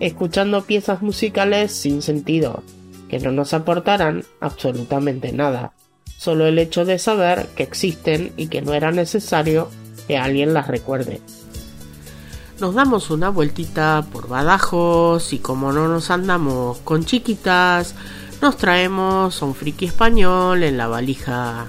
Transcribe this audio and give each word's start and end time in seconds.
escuchando 0.00 0.64
piezas 0.64 1.02
musicales 1.02 1.72
sin 1.72 2.02
sentido, 2.02 2.62
que 3.08 3.18
no 3.18 3.32
nos 3.32 3.54
aportarán 3.54 4.24
absolutamente 4.40 5.32
nada, 5.32 5.72
solo 6.16 6.46
el 6.46 6.58
hecho 6.58 6.84
de 6.84 6.98
saber 6.98 7.46
que 7.56 7.62
existen 7.62 8.32
y 8.36 8.48
que 8.48 8.62
no 8.62 8.74
era 8.74 8.90
necesario 8.90 9.68
que 10.06 10.18
alguien 10.18 10.54
las 10.54 10.68
recuerde. 10.68 11.20
Nos 12.60 12.74
damos 12.74 13.10
una 13.10 13.28
vueltita 13.28 14.04
por 14.12 14.28
Badajoz 14.28 15.32
y 15.32 15.38
como 15.38 15.72
no 15.72 15.86
nos 15.86 16.10
andamos 16.10 16.78
con 16.78 17.04
chiquitas, 17.04 17.94
nos 18.42 18.56
traemos 18.56 19.42
un 19.42 19.54
friki 19.54 19.86
español 19.86 20.64
en 20.64 20.76
la 20.76 20.88
valija. 20.88 21.66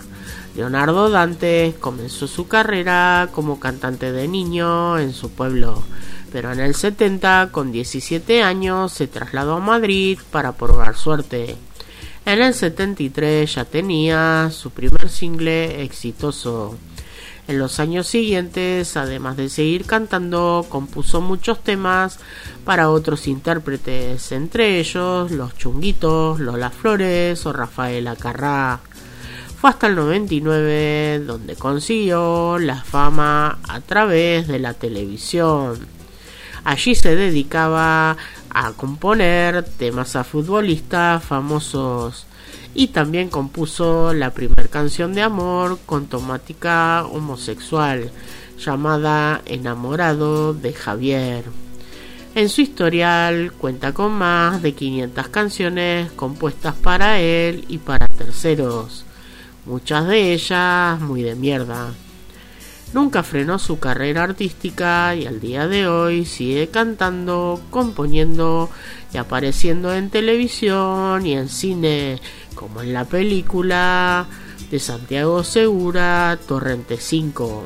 Leonardo 0.55 1.09
Dante 1.09 1.75
comenzó 1.79 2.27
su 2.27 2.47
carrera 2.47 3.29
como 3.31 3.59
cantante 3.59 4.11
de 4.11 4.27
niño 4.27 4.97
en 4.97 5.13
su 5.13 5.29
pueblo 5.29 5.83
pero 6.31 6.51
en 6.51 6.59
el 6.59 6.75
70, 6.75 7.49
con 7.51 7.71
17 7.71 8.43
años, 8.43 8.93
se 8.93 9.07
trasladó 9.07 9.55
a 9.55 9.59
Madrid 9.59 10.19
para 10.31 10.53
probar 10.53 10.95
suerte. 10.95 11.55
En 12.25 12.41
el 12.41 12.53
73 12.53 13.55
ya 13.55 13.65
tenía 13.65 14.49
su 14.51 14.71
primer 14.71 15.09
single 15.09 15.83
exitoso. 15.83 16.77
En 17.47 17.57
los 17.57 17.79
años 17.79 18.05
siguientes, 18.05 18.95
además 18.95 19.35
de 19.35 19.49
seguir 19.49 19.85
cantando, 19.85 20.67
compuso 20.69 21.19
muchos 21.19 21.63
temas 21.63 22.19
para 22.63 22.91
otros 22.91 23.27
intérpretes, 23.27 24.31
entre 24.31 24.79
ellos 24.79 25.31
Los 25.31 25.55
Chunguitos, 25.57 26.39
Lola 26.39 26.69
Flores 26.69 27.43
o 27.47 27.51
Rafaela 27.51 28.15
Carrá. 28.15 28.81
Fue 29.59 29.71
hasta 29.71 29.87
el 29.87 29.95
99 29.95 31.23
donde 31.25 31.55
consiguió 31.55 32.59
la 32.59 32.83
fama 32.83 33.57
a 33.67 33.81
través 33.81 34.47
de 34.47 34.59
la 34.59 34.75
televisión. 34.75 35.98
Allí 36.63 36.95
se 36.95 37.15
dedicaba 37.15 38.17
a 38.49 38.71
componer 38.73 39.63
temas 39.63 40.15
a 40.15 40.23
futbolistas 40.23 41.23
famosos 41.23 42.25
y 42.73 42.87
también 42.87 43.29
compuso 43.29 44.13
la 44.13 44.31
primera 44.31 44.67
canción 44.67 45.13
de 45.13 45.21
amor 45.21 45.79
con 45.85 46.07
temática 46.07 47.05
homosexual 47.05 48.11
llamada 48.57 49.41
Enamorado 49.45 50.53
de 50.53 50.73
Javier. 50.73 51.45
En 52.35 52.49
su 52.49 52.61
historial 52.61 53.51
cuenta 53.53 53.93
con 53.93 54.11
más 54.13 54.61
de 54.61 54.73
500 54.73 55.27
canciones 55.29 56.11
compuestas 56.11 56.75
para 56.75 57.19
él 57.19 57.65
y 57.67 57.79
para 57.79 58.07
terceros, 58.07 59.03
muchas 59.65 60.07
de 60.07 60.33
ellas 60.33 60.99
muy 61.01 61.23
de 61.23 61.35
mierda. 61.35 61.91
Nunca 62.91 63.21
frenó 63.21 63.59
su 63.59 63.77
carrera 63.79 64.23
artística 64.23 65.15
y 65.15 65.27
al 65.27 65.39
día 65.39 65.67
de 65.67 65.87
hoy 65.87 66.25
sigue 66.25 66.69
cantando, 66.69 67.61
componiendo 67.69 68.69
y 69.13 69.17
apareciendo 69.17 69.93
en 69.93 70.09
televisión 70.09 71.23
y 71.23 71.33
en 71.33 71.49
cine, 71.49 72.19
como 72.55 72.81
en 72.81 72.93
la 72.93 73.05
película 73.05 74.25
de 74.71 74.79
Santiago 74.79 75.43
Segura, 75.43 76.39
Torrente 76.47 76.97
5. 76.97 77.65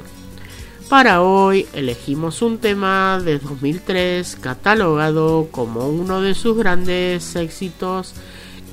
Para 0.89 1.21
hoy 1.21 1.67
elegimos 1.73 2.41
un 2.41 2.57
tema 2.57 3.17
de 3.23 3.39
2003 3.39 4.37
catalogado 4.41 5.47
como 5.51 5.87
uno 5.87 6.21
de 6.21 6.33
sus 6.33 6.57
grandes 6.57 7.37
éxitos 7.37 8.13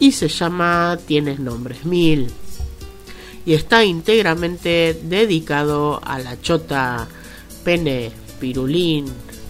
y 0.01 0.13
se 0.13 0.27
llama 0.27 0.99
Tienes 1.07 1.39
Nombres 1.39 1.85
Mil 1.85 2.33
y 3.51 3.55
está 3.55 3.83
íntegramente 3.85 4.97
dedicado 5.03 6.01
a 6.05 6.21
la 6.21 6.41
chota, 6.41 7.09
pene, 7.65 8.13
pirulín, 8.39 9.07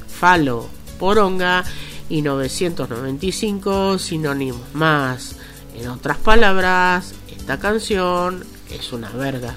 falo, 0.08 0.66
poronga 0.98 1.62
y 2.08 2.22
995 2.22 3.98
sinónimos 3.98 4.72
más. 4.72 5.36
En 5.74 5.88
otras 5.88 6.16
palabras, 6.16 7.12
esta 7.30 7.58
canción 7.58 8.42
es 8.70 8.90
una 8.94 9.10
verga. 9.10 9.54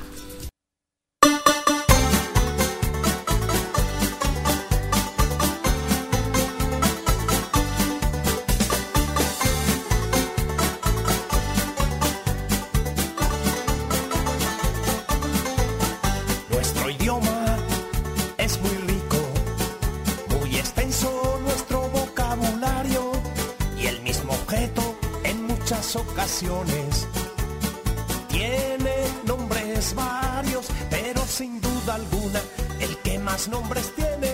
Tiene 28.29 28.95
nombres 29.25 29.94
varios, 29.94 30.67
pero 30.89 31.21
sin 31.25 31.59
duda 31.59 31.95
alguna 31.95 32.41
el 32.79 32.97
que 32.99 33.19
más 33.19 33.47
nombres 33.49 33.93
tiene 33.95 34.33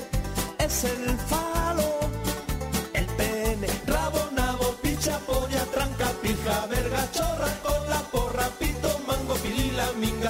es 0.60 0.84
el 0.84 1.18
falo, 1.28 2.00
el 2.94 3.06
pene, 3.06 3.68
rabo, 3.88 4.30
nabo, 4.36 4.76
picha, 4.82 5.18
polla, 5.20 5.64
tranca, 5.74 6.12
pija, 6.22 6.66
verga, 6.68 7.12
chorra, 7.12 7.52
con 7.64 7.90
la 7.90 8.00
porra, 8.12 8.48
pito, 8.60 9.00
mango, 9.08 9.34
pilila, 9.36 9.92
minga, 10.00 10.30